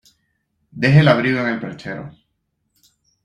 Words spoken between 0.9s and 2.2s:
el abrigo en el perchero.